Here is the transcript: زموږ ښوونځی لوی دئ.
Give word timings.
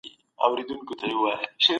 زموږ 0.67 0.81
ښوونځی 0.87 1.07
لوی 1.11 1.33
دئ. 1.37 1.45